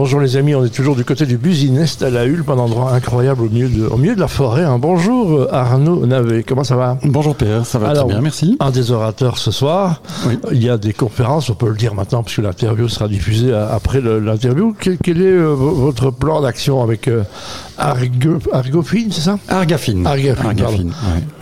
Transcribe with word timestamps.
Bonjour 0.00 0.20
les 0.20 0.38
amis, 0.38 0.54
on 0.54 0.64
est 0.64 0.70
toujours 0.74 0.96
du 0.96 1.04
côté 1.04 1.26
du 1.26 1.36
Business 1.36 2.00
à 2.00 2.08
la 2.08 2.24
Hulpe, 2.24 2.48
un 2.48 2.56
endroit 2.56 2.94
incroyable 2.94 3.42
au 3.42 3.50
milieu 3.50 3.68
de, 3.68 3.84
au 3.86 3.98
milieu 3.98 4.14
de 4.14 4.20
la 4.20 4.28
forêt. 4.28 4.64
hein. 4.64 4.78
Bonjour 4.78 5.40
euh, 5.40 5.48
Arnaud 5.52 6.06
Navet, 6.06 6.42
comment 6.42 6.64
ça 6.64 6.74
va? 6.74 6.96
Bonjour 7.04 7.36
Pierre, 7.36 7.66
ça 7.66 7.78
va 7.78 7.88
Alors, 7.90 8.04
très 8.06 8.14
bien, 8.14 8.22
merci. 8.22 8.56
Un 8.60 8.70
des 8.70 8.92
orateurs 8.92 9.36
ce 9.36 9.50
soir. 9.50 10.00
Oui. 10.26 10.38
Il 10.52 10.62
y 10.64 10.70
a 10.70 10.78
des 10.78 10.94
conférences, 10.94 11.50
on 11.50 11.54
peut 11.54 11.68
le 11.68 11.76
dire 11.76 11.94
maintenant 11.94 12.22
puisque 12.22 12.38
l'interview 12.38 12.88
sera 12.88 13.08
diffusée 13.08 13.52
à- 13.52 13.74
après 13.74 14.00
l'interview. 14.00 14.74
Quel, 14.80 14.96
quel 14.96 15.20
est 15.20 15.26
euh, 15.26 15.52
votre 15.54 16.10
plan 16.10 16.40
d'action 16.40 16.82
avec 16.82 17.06
euh, 17.06 17.22
Argo, 17.76 18.38
Argofine, 18.54 19.12
c'est 19.12 19.20
ça? 19.20 19.38
Argafine. 19.48 20.06
Argafine, 20.06 20.46
Argafine, 20.46 20.88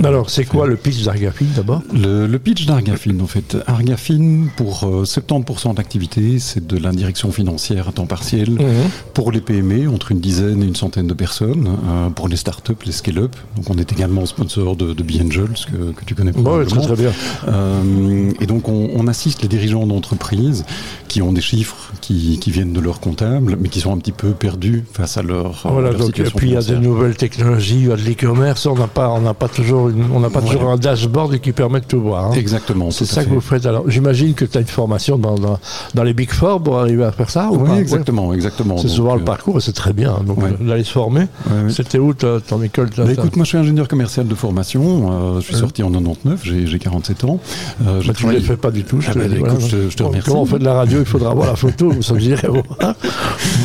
ouais. 0.01 0.05
Alors 0.05 0.31
c'est 0.31 0.45
quoi 0.45 0.67
le 0.67 0.75
pitch 0.75 1.05
d'Argafine 1.05 1.47
d'abord? 1.55 1.83
Le, 1.95 2.27
le 2.27 2.39
pitch 2.41 2.67
d'Argafine, 2.67 3.21
en 3.23 3.29
fait. 3.29 3.57
Argafine, 3.69 4.49
pour 4.57 4.83
euh, 4.83 5.05
70% 5.05 5.77
d'activité, 5.77 6.41
c'est 6.41 6.67
de 6.67 6.77
la 6.77 6.91
direction 6.91 7.31
financière 7.31 7.87
à 7.89 7.93
temps 7.93 8.07
partiel 8.07 8.48
Mhm. 8.55 8.89
pour 9.15 9.33
les 9.33 9.41
PME, 9.41 9.89
entre 9.89 10.13
une 10.13 10.21
dizaine 10.21 10.63
et 10.63 10.67
une 10.67 10.77
centaine 10.77 11.07
de 11.07 11.15
personnes, 11.15 11.69
euh, 11.89 12.11
pour 12.11 12.29
les 12.29 12.37
startups, 12.37 12.73
les 12.87 12.93
scale-up. 12.93 13.35
Donc 13.57 13.69
on 13.71 13.77
est 13.79 13.93
également 13.93 14.25
sponsor 14.27 14.77
de, 14.77 14.93
de 14.93 15.05
Angels, 15.23 15.49
que, 15.71 15.93
que 15.93 16.05
tu 16.05 16.15
connais 16.15 16.33
Bon, 16.33 16.39
ouais, 16.59 16.65
probablement. 16.65 16.81
très 16.83 16.95
très 16.95 17.03
bien. 17.03 17.13
Euh, 17.49 18.31
et 18.41 18.47
donc 18.47 18.69
on, 18.69 18.91
on 18.95 19.07
assiste 19.09 19.43
les 19.43 19.49
dirigeants 19.49 19.87
d'entreprises 19.87 20.65
qui 21.09 21.23
ont 21.23 21.33
des 21.33 21.41
chiffres 21.41 21.93
qui, 22.01 22.39
qui 22.39 22.51
viennent 22.51 22.73
de 22.73 22.81
leur 22.81 23.01
comptable, 23.01 23.57
mais 23.61 23.69
qui 23.69 23.81
sont 23.81 23.93
un 23.93 23.99
petit 23.99 24.13
peu 24.13 24.31
perdus 24.31 24.85
face 24.93 25.17
à 25.17 25.23
leur, 25.23 25.67
euh, 25.67 25.71
Voilà, 25.71 25.91
leur 25.91 26.01
donc, 26.01 26.19
et 26.19 26.25
puis 26.25 26.49
il 26.49 26.53
y 26.55 26.57
a 26.57 26.63
des 26.63 26.79
nouvelles 26.79 27.17
technologies, 27.17 27.77
il 27.81 27.89
y 27.89 27.93
a 27.93 27.97
de 27.97 28.03
l'e-commerce, 28.03 28.67
on 28.67 28.75
n'a 28.77 28.87
pas, 28.87 29.09
on 29.11 29.21
n'a 29.21 29.35
pas 29.35 29.49
toujours, 29.49 29.89
une- 29.89 30.05
on 30.13 30.21
n'a 30.21 30.31
pas 30.31 30.43
toujours 30.43 30.71
un 30.71 30.77
dashboard 30.77 31.39
qui 31.41 31.53
permet 31.53 31.81
de 31.81 31.87
tout 31.87 32.01
voir. 32.01 32.27
hein. 32.27 32.33
Exactement, 32.35 32.91
C'est 32.91 33.05
ça 33.07 33.25
que 33.25 33.31
vous 33.31 33.41
faites. 33.41 33.67
Alors, 33.67 33.89
j'imagine 33.91 34.35
que 34.35 34.45
tu 34.45 34.57
as 34.59 34.61
une 34.61 34.67
formation 34.67 35.19
dans, 35.19 35.35
dans, 35.37 35.59
dans 35.95 36.03
les 36.03 36.15
Big 36.15 36.31
Four 36.31 36.63
pour 36.63 36.79
arriver 36.79 37.05
à 37.05 37.13
faire 37.13 37.31
ça 37.31 37.51
ou 37.51 37.57
Oui, 37.63 37.69
pas? 37.69 37.81
exactement, 37.81 38.33
exactement. 38.39 38.79
C'est 38.79 38.89
souvent 38.89 39.15
le 39.15 39.23
euh, 39.23 39.25
parcours 39.25 39.59
et 39.59 39.61
c'est 39.61 39.73
très 39.73 39.93
bien. 39.93 40.19
Donc, 40.27 40.39
ouais. 40.43 40.51
d'aller 40.61 40.85
se 40.85 40.93
former. 40.93 41.21
ouais. 41.23 41.71
C'était 41.71 41.99
où 41.99 42.15
ta- 42.15 42.41
ton 42.41 42.63
école 42.63 42.89
Bah, 42.97 43.05
écoute, 43.13 43.37
moi 43.37 43.45
je 43.45 43.49
suis 43.51 43.59
ingénieur 43.59 43.89
commercial 43.89 44.27
de 44.27 44.35
formation, 44.35 45.11
euh, 45.37 45.41
je 45.41 45.45
suis 45.47 45.55
sorti 45.57 45.83
en 45.83 45.91
99, 45.91 46.41
j'ai 46.45 46.67
j'ai 46.67 46.79
47 46.79 47.25
ans. 47.25 47.41
Euh, 47.81 47.85
Bah, 47.85 48.01
tu 48.03 48.09
ne 48.09 48.13
travaillé- 48.15 48.39
le 48.41 48.45
fais 48.47 48.57
pas 48.57 48.71
du 48.71 48.85
tout. 48.85 49.01
Je 49.01 49.09
Ah 49.11 49.15
te 49.15 49.19
bah, 49.19 49.25
écoute, 49.27 49.61
je 49.61 49.67
te- 49.77 49.91
je 49.91 49.97
te 49.97 50.03
Bon, 50.03 50.09
remercie. 50.11 50.29
Comment 50.31 50.43
on 50.43 50.47
fait 50.47 50.59
de 50.59 50.65
la 50.65 50.75
radio 50.75 50.99
Il 51.01 51.05
faudra 51.05 51.35
voir 51.35 51.49
la 51.49 51.57
photo, 51.57 51.91
vous. 51.91 52.03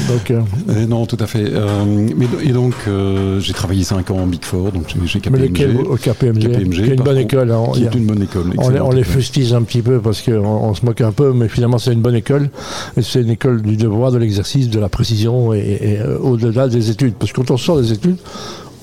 Donc, 0.10 0.32
euh, 0.32 0.42
Euh, 0.70 0.86
non, 0.88 1.06
tout 1.06 1.18
à 1.20 1.28
fait. 1.28 1.46
Euh, 1.46 1.84
mais, 1.86 2.28
et 2.44 2.52
donc, 2.52 2.74
euh, 2.88 3.40
j'ai 3.40 3.54
travaillé 3.54 3.84
5 3.84 4.10
ans 4.12 4.18
en 4.20 4.28
Big 4.28 4.44
Four, 4.44 4.72
donc 4.72 4.88
chez, 4.90 5.00
chez 5.08 5.20
mais 5.32 5.48
KPMG. 5.48 5.50
lequel 5.50 5.78
au 5.78 5.96
KPMG, 5.96 6.40
KPMG, 6.50 6.74
qui 6.74 6.82
est 6.90 6.94
une 6.96 7.04
bonne 7.04 7.18
école. 7.18 7.52
hein. 7.52 7.64
qui 7.74 7.84
est 7.84 7.96
une 7.96 8.06
bonne 8.06 8.22
école. 8.24 8.44
On 8.58 8.70
les, 8.70 8.80
on 8.82 8.92
les 8.92 9.04
fustige 9.04 9.54
un 9.54 9.64
petit 9.64 9.82
peu 9.82 10.00
parce 10.00 10.22
qu'on 10.22 10.32
on 10.46 10.74
se 10.74 10.86
moque 10.86 11.02
un 11.02 11.12
peu, 11.12 11.34
mais 11.34 11.48
finalement 11.48 11.78
c'est 11.78 11.94
une 11.94 12.02
bonne 12.02 12.16
école. 12.16 12.50
Et 12.98 13.02
c'est 13.02 13.22
une 13.22 13.30
école 13.30 13.62
du 13.62 13.76
devoir, 13.78 14.12
de 14.12 14.18
l'exercice, 14.18 14.53
de 14.62 14.80
la 14.80 14.90
précision 14.90 15.54
et, 15.54 15.60
et, 15.60 16.00
euh, 16.00 16.18
au-delà 16.20 16.68
des 16.68 16.90
études. 16.90 17.16
Parce 17.16 17.32
que 17.32 17.38
quand 17.38 17.52
on 17.52 17.58
sort 17.58 17.82
des 17.82 17.92
études, 17.92 18.18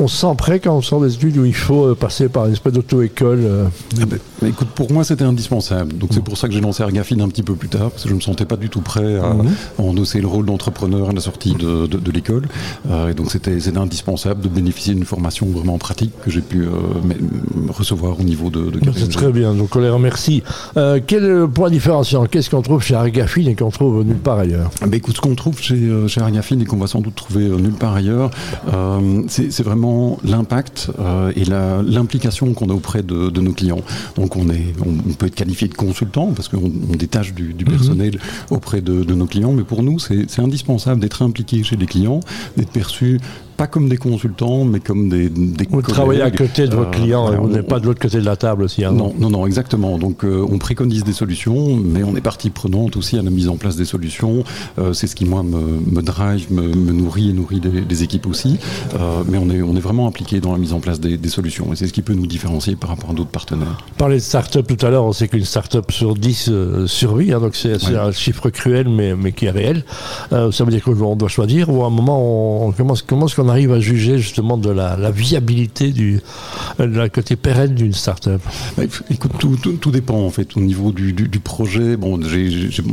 on 0.01 0.09
se 0.09 0.17
sent 0.17 0.35
prêt 0.37 0.61
quand 0.61 0.75
on 0.77 0.83
sort 0.83 1.01
des 1.03 1.15
études 1.15 1.37
où 1.37 1.45
il 1.45 1.55
faut 1.55 1.85
euh, 1.89 1.95
passer 1.95 2.29
par 2.29 2.47
une 2.47 2.53
espèce 2.53 2.73
d'auto-école. 2.73 3.41
euh. 3.45 3.65
Ah 4.01 4.07
ben, 4.07 4.19
écoute, 4.49 4.69
pour 4.75 4.91
moi, 4.93 5.05
c'était 5.05 5.25
indispensable. 5.25 5.93
Donc, 5.97 6.11
c'est 6.13 6.25
pour 6.25 6.37
ça 6.39 6.49
que 6.49 6.55
j'ai 6.55 6.61
lancé 6.61 6.83
Argafine 6.83 7.21
un 7.21 7.29
petit 7.29 7.43
peu 7.43 7.55
plus 7.55 7.69
tard, 7.69 7.91
parce 7.91 8.05
que 8.05 8.09
je 8.09 8.15
me 8.15 8.21
sentais 8.21 8.47
pas 8.47 8.57
du 8.57 8.69
tout 8.71 8.81
prêt 8.81 9.17
à, 9.19 9.35
Mhm. 9.35 9.49
à 9.79 9.83
endosser 9.83 10.21
le 10.21 10.27
rôle 10.27 10.47
d'entrepreneur 10.47 11.11
à 11.11 11.13
la 11.13 11.21
sortie 11.21 11.53
de, 11.55 11.87
de- 11.87 11.99
de 11.99 12.11
l'école. 12.11 12.45
Euh, 12.91 13.11
et 13.11 13.15
donc, 13.15 13.31
c'était 13.31 13.59
indispensable 13.77 14.41
de 14.41 14.49
bénéficier 14.49 14.95
d'une 14.95 15.05
formation 15.05 15.47
vraiment 15.47 15.79
pratique 15.79 16.13
que 16.25 16.31
j'ai 16.31 16.41
pu 16.41 16.63
euh, 16.63 16.71
recevoir 17.69 18.19
au 18.19 18.23
niveau 18.23 18.51
de, 18.51 18.71
de 18.71 18.81
C'est 18.97 19.09
très 19.11 19.33
bien, 19.33 19.55
donc 19.55 19.75
on 19.77 19.81
les 19.81 19.89
remercie. 19.91 20.43
Euh, 20.77 21.01
quel 21.07 21.25
est 21.25 21.29
le 21.29 21.49
point 21.49 21.71
différenciant? 21.71 22.25
Qu'est-ce 22.27 22.51
qu'on 22.51 22.63
trouve 22.63 22.83
chez 22.83 22.95
Argafine 22.95 23.49
et 23.49 23.55
qu'on 23.55 23.71
trouve 23.71 24.03
nulle 24.05 24.17
part 24.17 24.39
ailleurs? 24.39 24.71
Ah 24.81 24.87
ben 24.87 24.95
écoute, 24.95 25.17
ce 25.17 25.21
qu'on 25.21 25.35
trouve 25.35 25.61
chez, 25.61 25.79
chez 26.09 26.21
Argafine 26.21 26.61
et 26.63 26.65
qu'on 26.65 26.77
va 26.79 26.87
sans 26.87 27.01
doute 27.01 27.15
trouver 27.15 27.45
nulle 27.49 27.73
part 27.73 27.95
ailleurs, 27.95 28.31
c'est 29.29 29.51
c'est 29.53 29.63
l'impact 30.25 30.91
euh, 30.99 31.33
et 31.37 31.45
l'implication 31.45 32.53
qu'on 32.55 32.71
a 32.71 32.75
auprès 32.75 33.03
de, 33.03 33.31
de 33.31 33.41
nos 33.41 33.53
clients. 33.53 33.83
Donc 34.17 34.37
on, 34.37 34.49
est, 34.49 34.75
on, 34.85 34.91
on 35.11 35.13
peut 35.15 35.27
être 35.27 35.35
qualifié 35.35 35.69
de 35.69 35.75
consultant 35.75 36.33
parce 36.33 36.49
qu'on 36.49 36.71
on 36.93 36.97
détache 36.97 37.35
du, 37.35 37.53
du 37.55 37.65
personnel 37.65 38.19
auprès 38.51 38.81
de, 38.81 39.05
de 39.05 39.15
nos 39.15 39.27
clients, 39.27 39.53
mais 39.53 39.65
pour 39.65 39.83
nous 39.83 39.99
c'est 39.99 40.41
indispensable 40.41 41.01
d'être 41.01 41.23
impliqué 41.23 41.63
chez 41.63 41.77
les 41.77 41.87
clients, 41.87 42.21
d'être 42.57 42.71
perçu 42.71 43.21
pas 43.61 43.67
comme 43.67 43.91
des 43.91 43.99
consultants, 43.99 44.65
mais 44.65 44.81
comme 44.81 45.11
des, 45.11 45.29
des 45.29 45.69
Vous 45.71 45.83
travaillez 45.83 46.23
à 46.23 46.31
côté 46.31 46.67
de 46.67 46.75
votre 46.75 46.89
Euh, 46.89 47.03
client, 47.03 47.23
voilà, 47.25 47.37
et 47.37 47.41
vous 47.41 47.47
on- 47.47 47.53
n'êtes 47.53 47.69
pas 47.69 47.79
de 47.79 47.85
l'autre 47.85 48.01
côté 48.01 48.17
de 48.19 48.25
la 48.25 48.35
table 48.37 48.63
aussi. 48.63 48.87
hein, 48.87 48.93
non, 48.93 49.13
non, 49.19 49.29
non, 49.29 49.47
exactement. 49.47 49.99
Donc, 49.99 50.25
euh, 50.25 50.47
on 50.51 50.57
préconise 50.57 51.05
des 51.05 51.13
solutions, 51.13 51.77
mais 51.77 52.03
on 52.03 52.17
est 52.17 52.23
partie 52.23 52.49
prenante 52.49 52.97
aussi 52.97 53.19
à 53.19 53.23
la 53.23 53.29
mise 53.29 53.51
en 53.51 53.59
place 53.59 53.77
des 53.77 53.85
solutions. 53.85 54.45
Euh, 54.79 54.95
c'est 54.95 55.07
ce 55.07 55.15
qui, 55.15 55.27
moi, 55.27 55.43
me, 55.43 55.59
me 55.59 56.01
drive, 56.01 56.51
me, 56.51 56.63
me 56.75 56.93
nourrit 56.93 57.29
et 57.29 57.33
nourrit 57.35 57.61
les, 57.61 57.83
les 57.87 58.03
équipes 58.03 58.27
aussi. 58.27 58.59
Euh, 58.99 59.23
mais 59.29 59.37
on 59.37 59.51
est, 59.51 59.61
on 59.61 59.77
est 59.77 59.81
vraiment 59.81 60.07
impliqué 60.07 60.41
dans 60.41 60.53
la 60.53 60.59
mise 60.59 60.73
en 60.73 60.81
place 60.81 60.99
des, 60.99 61.19
des 61.19 61.29
solutions. 61.29 61.71
Et 61.75 61.77
c'est 61.77 61.87
ce 61.87 61.93
qui 61.93 62.01
peut 62.01 62.15
nous 62.15 62.27
différencier 62.27 62.77
par 62.77 62.89
rapport 62.89 63.11
à 63.11 63.13
d'autres 63.13 63.29
partenaires. 63.29 63.77
Parlait 63.99 64.17
de 64.17 64.21
start-up 64.23 64.67
tout 64.75 64.87
à 64.87 64.89
l'heure, 64.89 65.05
on 65.05 65.13
sait 65.13 65.29
qu'une 65.29 65.45
start-up 65.45 65.93
sur 65.93 66.15
10 66.15 66.49
euh, 66.51 66.87
survit, 66.87 67.35
hein, 67.35 67.41
donc 67.41 67.55
c'est 67.57 67.75
Ouais. 67.91 67.97
un 67.97 68.11
chiffre 68.13 68.49
cruel 68.49 68.89
mais, 68.89 69.15
mais 69.15 69.33
qui 69.33 69.45
est 69.45 69.51
réel. 69.51 69.85
Euh, 70.33 70.51
ça 70.51 70.65
veut 70.65 70.71
dire 70.71 70.83
qu'on 70.83 71.15
doit 71.15 71.29
choisir, 71.29 71.69
ou 71.69 71.83
à 71.85 71.89
un 71.89 71.91
moment, 71.91 72.65
on, 72.65 72.69
on 72.69 72.73
commence, 72.73 73.03
comment 73.03 73.27
est-ce 73.27 73.37
qu'on 73.37 73.50
arrive 73.51 73.73
à 73.73 73.81
juger 73.81 74.19
justement 74.19 74.57
de 74.57 74.71
la, 74.71 74.97
la 74.97 75.11
viabilité 75.11 75.91
du 75.93 76.21
euh, 76.81 76.87
de 76.87 76.97
la 76.97 77.09
côté 77.09 77.37
pérenne 77.37 77.75
d'une 77.75 77.93
start-up 77.93 78.41
Bah, 78.77 78.85
Écoute, 79.11 79.33
tout, 79.39 79.57
tout, 79.63 79.73
tout 79.73 79.91
dépend 79.91 80.19
en 80.25 80.31
fait 80.31 80.57
au 80.57 80.61
niveau 80.61 80.93
du, 80.93 81.13
du, 81.13 81.29
du 81.29 81.41
projet. 81.41 81.97
Bon, 81.97 82.19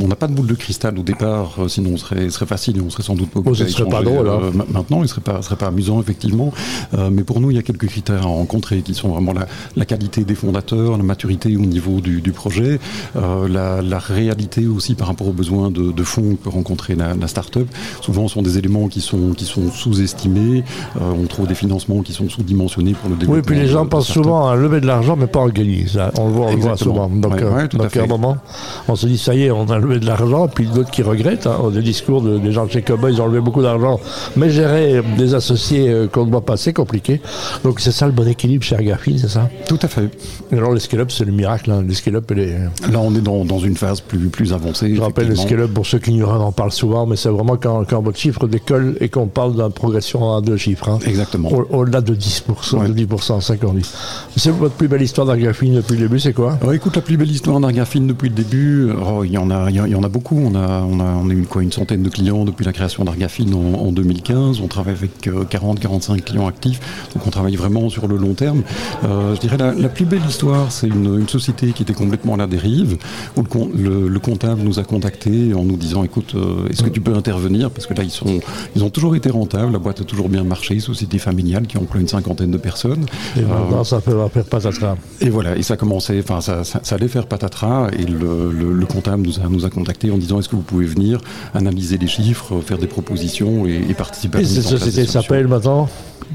on 0.02 0.08
n'a 0.08 0.16
pas 0.16 0.26
de 0.26 0.34
boule 0.34 0.46
de 0.46 0.54
cristal 0.54 0.98
au 0.98 1.02
départ, 1.02 1.54
euh, 1.58 1.68
sinon 1.68 1.90
on 1.94 1.96
serait, 1.96 2.28
serait 2.30 2.46
facile 2.46 2.76
et 2.76 2.80
on 2.80 2.90
serait 2.90 3.02
sans 3.04 3.14
doute 3.14 3.30
pas 3.30 3.40
Oh, 3.44 3.54
ce 3.54 3.66
serait 3.66 3.88
pas 3.88 4.02
drôle, 4.02 4.28
hein. 4.28 4.40
euh, 4.42 4.50
ma- 4.52 4.66
maintenant, 4.70 5.02
il 5.02 5.08
serait 5.08 5.20
pas, 5.20 5.40
serait 5.42 5.56
pas 5.56 5.68
amusant 5.68 6.00
effectivement. 6.00 6.52
Euh, 6.94 7.10
mais 7.10 7.22
pour 7.24 7.40
nous, 7.40 7.50
il 7.50 7.56
y 7.56 7.58
a 7.58 7.62
quelques 7.62 7.86
critères 7.86 8.22
à 8.22 8.26
rencontrer 8.26 8.82
qui 8.82 8.94
sont 8.94 9.08
vraiment 9.08 9.32
la, 9.32 9.46
la 9.76 9.84
qualité 9.84 10.24
des 10.24 10.34
fondateurs, 10.34 10.96
la 10.96 11.02
maturité 11.04 11.56
au 11.56 11.60
niveau 11.66 12.00
du, 12.00 12.20
du 12.20 12.32
projet, 12.32 12.78
euh, 13.16 13.48
la, 13.48 13.80
la 13.82 13.98
réalité 13.98 14.66
aussi 14.66 14.94
par 14.94 15.06
rapport 15.08 15.28
aux 15.28 15.32
besoins 15.32 15.70
de, 15.70 15.92
de 15.92 16.02
fonds 16.02 16.34
que 16.36 16.42
peut 16.44 16.50
rencontrer 16.50 16.94
la, 16.94 17.14
la 17.14 17.28
start-up. 17.28 17.68
Souvent, 18.00 18.28
ce 18.28 18.34
sont 18.34 18.42
des 18.42 18.58
éléments 18.58 18.88
qui 18.88 19.00
sont, 19.00 19.30
qui 19.36 19.44
sont 19.44 19.70
sous-estimés. 19.70 20.47
Euh, 20.56 21.00
on 21.00 21.26
trouve 21.26 21.46
des 21.46 21.54
financements 21.54 22.00
qui 22.02 22.12
sont 22.12 22.28
sous-dimensionnés 22.28 22.92
pour 22.92 23.10
le 23.10 23.16
développement. 23.16 23.36
Oui, 23.36 23.42
puis 23.46 23.56
les 23.58 23.68
gens 23.68 23.84
de 23.84 23.90
pensent 23.90 24.08
souvent 24.08 24.48
à 24.48 24.56
lever 24.56 24.80
de 24.80 24.86
l'argent, 24.86 25.16
mais 25.16 25.26
pas 25.26 25.40
en 25.40 25.48
gagner. 25.48 25.86
Ça, 25.86 26.10
on 26.18 26.26
le 26.28 26.32
voit, 26.32 26.46
on 26.46 26.50
le 26.54 26.56
voit 26.56 26.72
Exactement. 26.72 27.08
souvent. 27.08 27.08
Donc, 27.08 27.34
Ouais, 27.34 27.42
euh, 27.42 27.54
ouais, 27.56 27.68
tout 27.68 27.76
à 27.78 27.84
donc 27.84 27.96
à 27.96 28.02
un 28.02 28.06
moment, 28.06 28.36
on 28.88 28.96
se 28.96 29.06
dit, 29.06 29.18
ça 29.18 29.34
y 29.34 29.44
est, 29.44 29.50
on 29.50 29.66
a 29.66 29.78
levé 29.78 29.98
de 30.00 30.06
l'argent, 30.06 30.48
puis 30.48 30.66
d'autres 30.66 30.90
qui 30.90 31.02
regrettent. 31.02 31.46
Hein, 31.46 31.58
des 31.72 31.82
discours 31.82 32.22
de, 32.22 32.38
des 32.38 32.52
gens 32.52 32.66
de 32.66 32.70
chez 32.70 32.84
ils 32.88 33.20
ont 33.22 33.26
levé 33.26 33.40
beaucoup 33.40 33.62
d'argent, 33.62 34.00
mais 34.36 34.50
gérer 34.50 35.02
des 35.16 35.34
associés 35.34 35.88
euh, 35.88 36.06
qu'on 36.08 36.24
ne 36.26 36.30
voit 36.30 36.44
pas, 36.44 36.56
c'est 36.56 36.72
compliqué. 36.72 37.20
Donc 37.64 37.80
c'est 37.80 37.92
ça 37.92 38.06
le 38.06 38.12
bon 38.12 38.26
équilibre 38.26 38.64
chez 38.64 38.74
Argafine, 38.76 39.18
c'est 39.18 39.28
ça? 39.28 39.48
Tout 39.68 39.78
à 39.82 39.88
fait. 39.88 40.08
Et 40.52 40.56
Alors 40.56 40.72
le 40.72 40.80
scale-up, 40.80 41.10
c'est 41.10 41.24
le 41.24 41.32
miracle. 41.32 41.70
Hein. 41.70 41.84
Le 41.86 41.94
scale-up. 41.94 42.30
Là, 42.30 42.98
on 43.00 43.14
est 43.14 43.20
dans, 43.20 43.44
dans 43.44 43.58
une 43.58 43.76
phase 43.76 44.00
plus, 44.00 44.28
plus 44.28 44.52
avancée. 44.52 44.94
Je 44.94 45.00
rappelle 45.00 45.28
le 45.28 45.36
scale-up, 45.36 45.72
pour 45.72 45.86
ceux 45.86 45.98
qui 45.98 46.10
ignorent, 46.10 46.30
on 46.40 46.44
en 46.44 46.52
parle 46.52 46.72
souvent, 46.72 47.06
mais 47.06 47.16
c'est 47.16 47.28
vraiment 47.28 47.56
quand, 47.56 47.84
quand 47.88 48.02
votre 48.02 48.18
chiffre 48.18 48.46
décolle 48.46 48.96
et 49.00 49.08
qu'on 49.08 49.26
parle 49.26 49.54
d'une 49.54 49.70
progression 49.72 50.34
à 50.36 50.37
deux 50.42 50.56
chiffres. 50.56 50.88
hein. 50.88 50.98
Exactement. 51.06 51.50
Au- 51.52 51.66
Au-delà 51.70 52.00
de 52.00 52.14
10%, 52.14 52.78
Ouais. 52.80 52.88
de 52.88 52.92
10%, 52.92 53.40
5 53.40 53.60
on 53.64 53.72
dit. 53.74 53.88
C'est 54.36 54.50
votre 54.50 54.74
plus 54.74 54.88
belle 54.88 55.02
histoire 55.02 55.26
d'Argafine 55.26 55.74
depuis 55.76 55.94
le 55.96 56.02
début, 56.02 56.20
c'est 56.20 56.32
quoi? 56.32 56.58
Alors, 56.60 56.72
écoute, 56.74 56.96
la 56.96 57.02
plus 57.02 57.16
belle 57.16 57.30
histoire 57.30 57.58
d'Argafine 57.60 58.06
depuis 58.06 58.28
le 58.28 58.34
début, 58.34 58.90
oh, 58.92 59.24
il 59.24 59.32
y 59.32 59.38
en 59.38 59.50
a, 59.50 59.70
y 59.70 59.80
en- 59.80 59.86
il 59.86 59.92
y 59.92 59.94
en 59.94 60.02
a 60.02 60.08
beaucoup. 60.08 60.38
On 60.38 60.54
a, 60.54 60.80
on 60.82 61.00
a, 61.00 61.04
on 61.04 61.28
a 61.30 61.32
eu 61.32 61.42
quoi, 61.44 61.62
une 61.62 61.72
centaine 61.72 62.02
de 62.02 62.08
clients 62.08 62.44
depuis 62.44 62.64
la 62.64 62.72
création 62.72 63.04
d'Argafine 63.04 63.54
en, 63.54 63.80
en 63.86 63.92
2015. 63.92 64.60
On 64.60 64.66
travaille 64.68 64.94
avec 64.94 65.28
40-45 65.50 66.20
clients 66.22 66.46
actifs, 66.46 66.80
donc 67.14 67.26
on 67.26 67.30
travaille 67.30 67.56
vraiment 67.56 67.88
sur 67.88 68.08
le 68.08 68.16
long 68.16 68.34
terme. 68.34 68.62
Euh, 69.04 69.34
je 69.34 69.40
dirais 69.40 69.56
la, 69.56 69.72
la 69.74 69.88
plus 69.88 70.04
belle 70.04 70.22
histoire, 70.28 70.70
c'est 70.72 70.88
une, 70.88 71.18
une 71.20 71.28
société 71.28 71.72
qui 71.72 71.82
était 71.82 71.94
complètement 71.94 72.34
à 72.34 72.36
la 72.38 72.46
dérive, 72.46 72.96
où 73.36 73.42
le, 73.42 73.48
com- 73.48 73.70
le- 73.76 74.08
le 74.08 74.18
comptable 74.20 74.62
nous 74.62 74.78
a 74.78 74.84
contactés 74.84 75.54
en 75.54 75.62
nous 75.64 75.76
disant, 75.76 76.02
écoute, 76.04 76.32
euh, 76.34 76.68
est-ce 76.70 76.82
que 76.82 76.88
tu 76.90 77.00
peux 77.00 77.14
intervenir? 77.14 77.70
Parce 77.70 77.86
que 77.86 77.94
là, 77.94 78.02
ils 78.02 78.10
sont, 78.10 78.40
ils 78.76 78.82
ont 78.84 78.90
toujours 78.90 79.14
été 79.16 79.30
rentables, 79.30 79.72
la 79.72 79.78
boîte 79.78 80.00
a 80.00 80.04
toujours 80.04 80.17
bien 80.26 80.42
marché, 80.42 80.80
société 80.80 81.18
familiale 81.18 81.66
qui 81.66 81.76
emploie 81.78 82.00
une 82.00 82.08
cinquantaine 82.08 82.50
de 82.50 82.58
personnes. 82.58 83.04
Et 83.36 83.40
Euh, 83.40 83.46
maintenant, 83.46 83.84
ça 83.84 84.00
peut 84.00 84.16
faire 84.32 84.44
patatras. 84.44 84.96
et 85.20 85.28
voilà, 85.28 85.56
et 85.56 85.62
ça 85.62 85.76
commençait, 85.76 86.18
enfin 86.18 86.40
ça, 86.40 86.64
ça, 86.64 86.80
ça 86.82 86.94
allait 86.96 87.08
faire 87.08 87.26
patatras, 87.26 87.88
et 87.92 88.04
le, 88.04 88.50
le, 88.50 88.72
le 88.72 88.86
comptable 88.86 89.22
nous 89.22 89.38
a, 89.38 89.48
nous 89.48 89.64
a 89.66 89.70
contacté 89.70 90.10
en 90.10 90.16
disant 90.18 90.40
est-ce 90.40 90.48
que 90.48 90.56
vous 90.56 90.62
pouvez 90.62 90.86
venir 90.86 91.20
analyser 91.54 91.98
les 91.98 92.08
chiffres, 92.08 92.60
faire 92.60 92.78
des 92.78 92.86
propositions 92.88 93.66
et, 93.66 93.80
et 93.88 93.94
participer 93.94 94.38
à 94.38 94.40
Et 94.40 94.44
la 94.44 94.48
mise 94.48 94.60
cette 94.66 94.78
société 94.78 95.06
s'appelle 95.06 95.46
maintenant? 95.46 95.88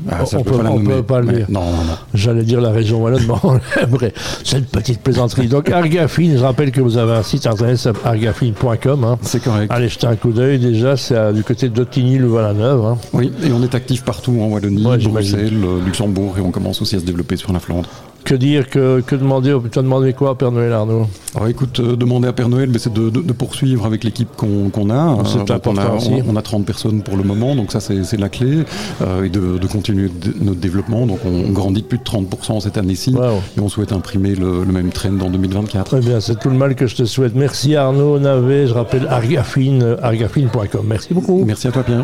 Ah, 0.09 0.23
on 0.33 0.43
peux 0.43 0.51
peut- 0.51 0.57
pas 0.57 0.63
la 0.63 0.71
on 0.71 0.79
nommer. 0.79 0.95
peut 0.95 1.03
pas 1.03 1.21
le 1.21 1.33
dire. 1.33 1.45
Non, 1.49 1.61
non, 1.61 1.71
non. 1.83 1.93
J'allais 2.13 2.43
dire 2.43 2.59
la 2.61 2.71
région 2.71 3.01
wallonne, 3.03 3.23
mais 3.27 3.33
on 3.43 3.53
l'aimerait. 3.79 4.13
C'est 4.43 4.57
une 4.57 4.65
petite 4.65 5.01
plaisanterie. 5.01 5.47
Donc 5.47 5.69
Argafine, 5.69 6.37
je 6.37 6.43
rappelle 6.43 6.71
que 6.71 6.81
vous 6.81 6.97
avez 6.97 7.13
un 7.13 7.23
site 7.23 7.47
internet 7.47 7.87
argafine.com. 8.03 9.03
Hein. 9.03 9.17
C'est 9.21 9.43
correct. 9.43 9.71
Allez 9.71 9.89
jeter 9.89 10.07
un 10.07 10.15
coup 10.15 10.31
d'œil 10.31 10.59
déjà, 10.59 10.97
c'est 10.97 11.33
du 11.33 11.43
côté 11.43 11.69
d'Ottigny, 11.69 12.17
le 12.17 12.27
Val-la-Neuve. 12.27 12.85
Hein. 12.85 12.97
Oui, 13.13 13.31
et 13.43 13.51
on 13.51 13.61
est 13.63 13.75
actif 13.75 14.03
partout 14.03 14.37
en 14.41 14.47
Wallonie, 14.47 14.85
Ouais. 14.85 14.97
Bruxelles, 14.97 15.53
euh, 15.63 15.83
Luxembourg, 15.85 16.35
et 16.37 16.41
on 16.41 16.51
commence 16.51 16.81
aussi 16.81 16.95
à 16.95 16.99
se 16.99 17.05
développer 17.05 17.35
sur 17.37 17.51
la 17.53 17.59
Flandre. 17.59 17.89
Que 18.25 18.35
dire, 18.35 18.69
que, 18.69 19.01
que 19.01 19.15
demander 19.15 19.53
Tu 19.69 19.79
as 19.79 19.81
demandé 19.81 20.13
quoi 20.13 20.29
à 20.31 20.35
Père 20.35 20.51
Noël 20.51 20.71
Arnaud? 20.71 21.07
Alors 21.35 21.49
écoute, 21.49 21.81
euh, 21.81 21.97
demander 21.97 22.29
à 22.29 22.33
Père 22.33 22.47
Noël, 22.47 22.69
mais 22.71 22.79
c'est 22.79 22.93
de, 22.93 23.09
de- 23.09 23.21
de 23.21 23.33
poursuivre 23.33 23.85
avec 23.85 24.03
l'équipe 24.05 24.29
qu'on 24.37 24.69
a. 24.89 25.17
C'est 25.25 25.39
Euh, 25.39 25.43
donc 25.43 25.49
on, 25.49 25.51
a 25.51 25.55
important 25.55 25.97
aussi. 25.97 26.11
on, 26.25 26.31
on 26.33 26.35
a 26.37 26.41
30 26.41 26.65
personnes 26.65 27.01
pour 27.01 27.17
le 27.17 27.23
moment, 27.23 27.53
donc 27.55 27.71
ça 27.73 27.79
c'est 27.81 28.17
la 28.17 28.29
clé. 28.29 28.59
Euh, 29.01 29.23
et 29.25 29.29
de, 29.29 29.57
de 29.57 29.67
continuer 29.67 30.09
notre 30.41 30.59
développement. 30.61 31.05
Donc 31.05 31.19
on, 31.25 31.29
on 31.47 31.51
grandit 31.51 31.81
de 31.81 31.87
plus 31.87 31.97
de 31.97 32.03
30% 32.03 32.61
cette 32.61 32.77
année-ci. 32.77 33.13
Wow. 33.13 33.41
Et 33.57 33.59
on 33.59 33.67
souhaite 33.67 33.91
imprimer 33.91 34.35
le, 34.35 34.63
le 34.63 34.71
même 34.71 34.91
trend 34.91 35.19
en 35.21 35.29
2024. 35.29 35.85
Très 35.85 35.99
bien, 35.99 36.21
c'est 36.21 36.39
tout 36.39 36.49
le 36.49 36.55
mal 36.57 36.75
que 36.75 36.87
je 36.87 36.95
te 36.95 37.03
souhaite. 37.03 37.35
Merci 37.35 37.75
Arnaud 37.75 38.19
Navet, 38.19 38.67
je 38.67 38.73
rappelle 38.73 39.05
argafine, 39.09 39.97
argafine.com. 40.01 40.85
Merci 40.87 41.13
beaucoup. 41.13 41.43
Merci 41.45 41.67
à 41.67 41.71
toi 41.71 41.83
Pierre. 41.83 42.01